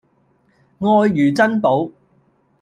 [0.79, 1.91] 愛如珍寶